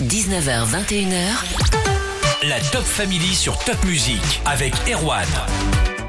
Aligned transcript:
19h, 0.00 0.66
21h. 0.66 2.46
La 2.46 2.60
Top 2.70 2.82
Family 2.82 3.34
sur 3.34 3.58
Top 3.60 3.82
Music 3.86 4.20
avec 4.44 4.74
Erwan. 4.92 5.26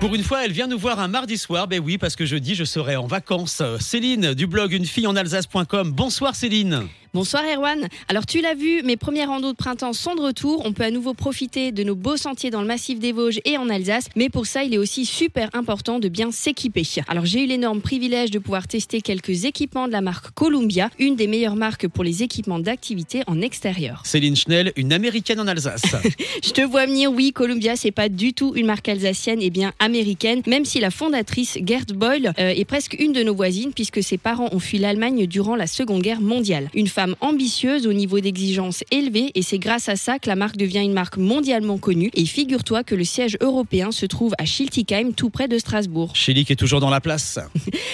Pour 0.02 0.14
une 0.14 0.24
fois, 0.24 0.44
elle 0.44 0.52
vient 0.52 0.68
nous 0.68 0.78
voir 0.78 1.00
un 1.00 1.08
mardi 1.08 1.38
soir. 1.38 1.70
Ben 1.70 1.82
oui, 1.82 1.98
parce 1.98 2.18
que 2.18 2.26
jeudi, 2.26 2.54
je 2.54 2.66
serai 2.66 2.98
en 2.98 3.08
vacances. 3.08 3.64
Céline 3.80 4.34
du 4.34 4.46
blog 4.46 4.74
une 4.74 4.86
fille 4.86 5.08
en 5.08 5.16
Alsace.com. 5.16 5.94
Bonsoir 5.94 6.36
Céline. 6.36 6.90
Bonsoir 7.18 7.46
Erwan. 7.52 7.88
Alors 8.10 8.28
tu 8.28 8.42
l'as 8.42 8.54
vu, 8.54 8.84
mes 8.84 8.96
premiers 8.96 9.26
randos 9.26 9.52
de 9.52 9.58
printemps 9.58 9.94
sont 9.94 10.14
de 10.14 10.22
retour. 10.22 10.62
On 10.66 10.72
peut 10.72 10.84
à 10.84 10.92
nouveau 10.92 11.16
profiter 11.16 11.72
de 11.72 11.82
nos 11.82 11.96
beaux 11.96 12.16
sentiers 12.16 12.52
dans 12.52 12.62
le 12.62 12.68
massif 12.68 13.00
des 13.00 13.12
Vosges 13.12 13.40
et 13.44 13.58
en 13.58 13.72
Alsace. 13.72 14.06
Mais 14.16 14.30
pour 14.30 14.46
ça, 14.46 14.64
il 14.64 14.72
est 14.76 14.78
aussi 14.78 15.04
super 15.04 15.50
important 15.54 15.98
de 15.98 16.10
bien 16.10 16.32
s'équiper. 16.32 16.84
Alors 17.08 17.26
j'ai 17.26 17.44
eu 17.44 17.48
l'énorme 17.48 17.82
privilège 17.82 18.30
de 18.30 18.38
pouvoir 18.38 18.68
tester 18.68 19.02
quelques 19.02 19.46
équipements 19.46 19.88
de 19.88 19.94
la 19.94 20.02
marque 20.02 20.30
Columbia, 20.36 20.92
une 21.00 21.16
des 21.16 21.26
meilleures 21.26 21.56
marques 21.56 21.88
pour 21.88 22.04
les 22.04 22.22
équipements 22.22 22.60
d'activité 22.60 23.24
en 23.26 23.42
extérieur. 23.42 24.04
Céline 24.06 24.36
Schnell, 24.36 24.72
une 24.76 24.94
américaine 24.94 25.40
en 25.40 25.48
Alsace. 25.48 25.82
Je 26.44 26.52
te 26.52 26.62
vois 26.62 26.86
venir, 26.86 27.12
oui, 27.12 27.32
Columbia, 27.34 27.76
c'est 27.76 27.90
pas 27.90 28.10
du 28.10 28.34
tout 28.34 28.54
une 28.56 28.68
marque 28.68 28.90
alsacienne, 28.90 29.42
et 29.42 29.50
bien 29.50 29.74
américaine, 29.80 30.44
même 30.46 30.66
si 30.66 30.80
la 30.80 30.92
fondatrice 30.92 31.58
Gerd 31.66 31.94
Boyle 31.94 32.34
euh, 32.38 32.50
est 32.50 32.66
presque 32.66 32.96
une 33.00 33.12
de 33.12 33.24
nos 33.24 33.34
voisines, 33.34 33.74
puisque 33.74 34.04
ses 34.04 34.20
parents 34.20 34.50
ont 34.52 34.60
fui 34.60 34.78
l'Allemagne 34.78 35.26
durant 35.26 35.56
la 35.56 35.66
Seconde 35.66 36.04
Guerre 36.04 36.22
mondiale. 36.22 36.70
Une 36.76 36.88
femme 36.88 37.07
ambitieuse 37.22 37.88
au 37.88 37.94
niveau 37.94 38.20
d'exigence 38.20 38.84
élevé, 38.92 39.32
et 39.36 39.42
c'est 39.42 39.60
grâce 39.60 39.90
à 39.90 39.96
ça 39.96 40.20
que 40.20 40.30
la 40.30 40.36
marque 40.36 40.58
devient 40.58 40.84
une 40.84 40.94
marque 40.94 41.18
mondialement 41.18 41.78
connue. 41.78 42.12
Et 42.14 42.26
figure-toi 42.26 42.84
que 42.84 42.96
le 42.96 43.04
siège 43.04 43.38
européen 43.42 43.92
se 43.92 44.06
trouve 44.06 44.34
à 44.38 44.46
Schiltigheim, 44.46 45.12
tout 45.12 45.30
près 45.30 45.48
de 45.48 45.58
Strasbourg. 45.58 46.14
Qui 46.48 46.54
est 46.54 46.56
toujours 46.56 46.80
dans 46.80 46.90
la 46.90 47.02
place. 47.02 47.40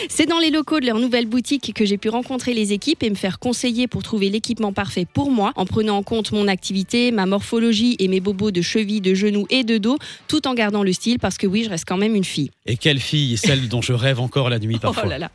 C'est 0.09 0.27
dans 0.27 0.37
les 0.37 0.51
locaux 0.51 0.79
de 0.79 0.85
leur 0.85 0.99
nouvelle 0.99 1.25
boutique 1.25 1.73
que 1.73 1.85
j'ai 1.85 1.97
pu 1.97 2.09
rencontrer 2.09 2.53
les 2.53 2.73
équipes 2.73 3.01
et 3.01 3.09
me 3.09 3.15
faire 3.15 3.39
conseiller 3.39 3.87
pour 3.87 4.03
trouver 4.03 4.29
l'équipement 4.29 4.73
parfait 4.73 5.07
pour 5.11 5.31
moi, 5.31 5.53
en 5.55 5.65
prenant 5.65 5.97
en 5.97 6.03
compte 6.03 6.31
mon 6.33 6.47
activité, 6.47 7.11
ma 7.11 7.25
morphologie 7.25 7.95
et 7.99 8.07
mes 8.07 8.19
bobos 8.19 8.51
de 8.51 8.61
cheville, 8.61 9.01
de 9.01 9.13
genoux 9.13 9.47
et 9.49 9.63
de 9.63 9.77
dos, 9.77 9.97
tout 10.27 10.47
en 10.47 10.53
gardant 10.53 10.83
le 10.83 10.93
style, 10.93 11.19
parce 11.19 11.37
que 11.37 11.47
oui, 11.47 11.63
je 11.63 11.69
reste 11.69 11.85
quand 11.87 11.97
même 11.97 12.15
une 12.15 12.23
fille. 12.23 12.51
Et 12.65 12.77
quelle 12.77 12.99
fille, 12.99 13.37
celle 13.37 13.67
dont 13.69 13.81
je 13.81 13.93
rêve 13.93 14.19
encore 14.19 14.49
la 14.49 14.59
nuit 14.59 14.77
parfois. 14.81 15.03
Oh 15.05 15.09
là 15.09 15.17
là. 15.17 15.31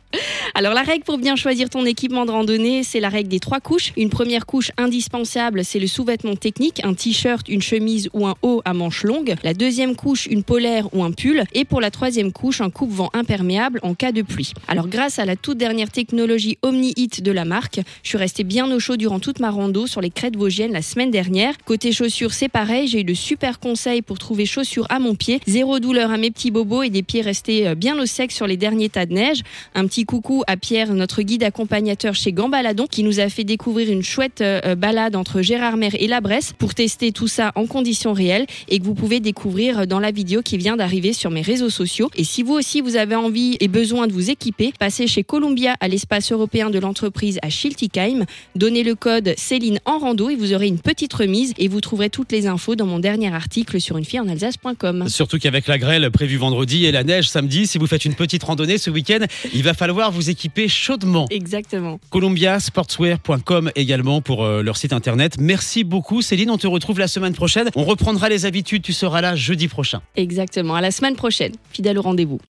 Alors 0.53 0.73
la 0.73 0.81
règle 0.81 1.03
pour 1.03 1.17
bien 1.17 1.35
choisir 1.35 1.69
ton 1.69 1.85
équipement 1.85 2.25
de 2.25 2.31
randonnée, 2.31 2.83
c'est 2.83 2.99
la 2.99 3.09
règle 3.09 3.29
des 3.29 3.39
trois 3.39 3.59
couches. 3.59 3.93
Une 3.97 4.09
première 4.09 4.45
couche 4.45 4.71
indispensable, 4.77 5.63
c'est 5.63 5.79
le 5.79 5.87
sous-vêtement 5.87 6.35
technique, 6.35 6.81
un 6.83 6.93
t-shirt, 6.93 7.47
une 7.49 7.61
chemise 7.61 8.09
ou 8.13 8.27
un 8.27 8.35
haut 8.41 8.61
à 8.65 8.73
manches 8.73 9.03
longues. 9.03 9.35
La 9.43 9.53
deuxième 9.53 9.95
couche, 9.95 10.25
une 10.25 10.43
polaire 10.43 10.87
ou 10.93 11.03
un 11.03 11.11
pull. 11.11 11.43
Et 11.53 11.65
pour 11.65 11.81
la 11.81 11.91
troisième 11.91 12.31
couche, 12.31 12.61
un 12.61 12.69
coupe-vent 12.69 13.09
imperméable 13.13 13.79
en 13.83 13.93
cas 13.93 14.11
de 14.11 14.21
pluie. 14.21 14.53
Alors 14.67 14.87
grâce 14.87 15.19
à 15.19 15.25
la 15.25 15.35
toute 15.35 15.57
dernière 15.57 15.91
technologie 15.91 16.57
Omni-Heat 16.61 17.21
de 17.23 17.31
la 17.31 17.45
marque, 17.45 17.79
je 18.03 18.09
suis 18.09 18.17
restée 18.17 18.43
bien 18.43 18.71
au 18.71 18.79
chaud 18.79 18.97
durant 18.97 19.19
toute 19.19 19.39
ma 19.39 19.49
rando 19.49 19.87
sur 19.87 20.01
les 20.01 20.09
crêtes 20.09 20.35
vosgiennes 20.35 20.73
la 20.73 20.81
semaine 20.81 21.11
dernière. 21.11 21.53
Côté 21.65 21.91
chaussures, 21.91 22.33
c'est 22.33 22.49
pareil, 22.49 22.87
j'ai 22.87 23.01
eu 23.01 23.03
de 23.03 23.13
super 23.13 23.59
conseils 23.59 24.01
pour 24.01 24.17
trouver 24.19 24.45
chaussures 24.45 24.85
à 24.89 24.99
mon 24.99 25.15
pied, 25.15 25.39
zéro 25.47 25.79
douleur 25.79 26.11
à 26.11 26.17
mes 26.17 26.31
petits 26.31 26.51
bobos 26.51 26.83
et 26.83 26.89
des 26.89 27.03
pieds 27.03 27.21
restés 27.21 27.67
euh, 27.67 27.75
bien 27.75 27.99
au 27.99 28.05
sec 28.05 28.31
sur 28.31 28.47
les 28.47 28.57
derniers 28.57 28.89
tas 28.89 29.05
de 29.05 29.13
neige. 29.13 29.41
Un 29.75 29.87
petit 29.87 30.05
coucou 30.05 30.28
à 30.47 30.57
Pierre, 30.57 30.93
notre 30.93 31.21
guide 31.21 31.43
accompagnateur 31.43 32.13
chez 32.13 32.31
Gambaladon, 32.31 32.87
qui 32.87 33.03
nous 33.03 33.19
a 33.19 33.29
fait 33.29 33.43
découvrir 33.43 33.91
une 33.91 34.03
chouette 34.03 34.41
euh, 34.41 34.75
balade 34.75 35.15
entre 35.15 35.41
Gérardmer 35.41 35.89
et 35.93 36.07
la 36.07 36.21
Bresse 36.21 36.53
pour 36.57 36.75
tester 36.75 37.11
tout 37.11 37.27
ça 37.27 37.51
en 37.55 37.65
conditions 37.65 38.13
réelles 38.13 38.45
et 38.67 38.79
que 38.79 38.83
vous 38.83 38.93
pouvez 38.93 39.19
découvrir 39.19 39.87
dans 39.87 39.99
la 39.99 40.11
vidéo 40.11 40.41
qui 40.41 40.57
vient 40.57 40.77
d'arriver 40.77 41.13
sur 41.13 41.31
mes 41.31 41.41
réseaux 41.41 41.69
sociaux. 41.69 42.09
Et 42.15 42.23
si 42.23 42.43
vous 42.43 42.53
aussi 42.53 42.81
vous 42.81 42.95
avez 42.95 43.15
envie 43.15 43.57
et 43.59 43.67
besoin 43.67 44.07
de 44.07 44.13
vous 44.13 44.29
équiper, 44.29 44.71
passez 44.77 45.07
chez 45.07 45.23
Columbia 45.23 45.75
à 45.79 45.87
l'espace 45.87 46.31
européen 46.31 46.69
de 46.69 46.79
l'entreprise 46.79 47.39
à 47.41 47.49
Schiltigheim, 47.49 48.25
donnez 48.55 48.83
le 48.83 48.95
code 48.95 49.33
Céline 49.37 49.79
en 49.85 49.97
rando 49.97 50.29
et 50.29 50.35
vous 50.35 50.53
aurez 50.53 50.67
une 50.67 50.79
petite 50.79 51.13
remise 51.13 51.53
et 51.57 51.67
vous 51.67 51.81
trouverez 51.81 52.09
toutes 52.09 52.31
les 52.31 52.45
infos 52.45 52.75
dans 52.75 52.85
mon 52.85 52.99
dernier 52.99 53.33
article 53.33 53.81
sur 53.81 53.97
une 53.97 54.05
fille 54.05 54.19
en 54.19 54.27
Alsace.com. 54.27 55.05
Surtout 55.07 55.39
qu'avec 55.39 55.67
la 55.67 55.77
grêle 55.77 56.09
prévue 56.11 56.37
vendredi 56.37 56.85
et 56.85 56.91
la 56.91 57.03
neige 57.03 57.29
samedi, 57.29 57.65
si 57.65 57.77
vous 57.77 57.87
faites 57.87 58.05
une 58.05 58.15
petite 58.15 58.43
randonnée 58.43 58.77
ce 58.77 58.89
week-end, 58.89 59.25
il 59.53 59.63
va 59.63 59.73
falloir 59.73 60.11
vous 60.11 60.18
équiper 60.21 60.67
chaudement. 60.67 61.27
Exactement. 61.29 61.99
columbiasportswear.com 62.09 63.71
également 63.75 64.21
pour 64.21 64.43
euh, 64.43 64.61
leur 64.61 64.77
site 64.77 64.93
internet. 64.93 65.37
Merci 65.39 65.83
beaucoup 65.83 66.21
Céline, 66.21 66.49
on 66.51 66.57
te 66.57 66.67
retrouve 66.67 66.99
la 66.99 67.07
semaine 67.07 67.33
prochaine. 67.33 67.69
On 67.75 67.83
reprendra 67.83 68.29
les 68.29 68.45
habitudes, 68.45 68.81
tu 68.81 68.93
seras 68.93 69.21
là 69.21 69.35
jeudi 69.35 69.67
prochain. 69.67 70.01
Exactement. 70.15 70.75
À 70.75 70.81
la 70.81 70.91
semaine 70.91 71.15
prochaine. 71.15 71.53
Fidèle 71.71 71.97
au 71.97 72.01
rendez-vous. 72.01 72.39